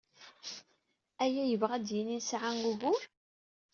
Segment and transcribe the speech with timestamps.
[1.23, 3.01] Aya yebɣa ad d-yini nesɛa ugur?